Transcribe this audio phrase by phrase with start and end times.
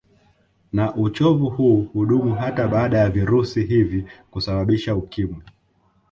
[0.73, 5.41] Na uchovu huu hudumu hata baada ya virusi hivi kusababisha Ukimwi